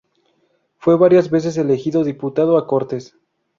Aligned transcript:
Fue 0.79 0.97
varias 0.97 1.29
veces 1.29 1.59
elegido 1.59 2.03
diputado 2.03 2.57
a 2.57 2.65
Cortes. 2.65 3.15